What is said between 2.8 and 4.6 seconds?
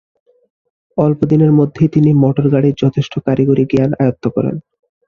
যথেষ্ট কারিগরি জ্ঞান আয়ত্ত করেন।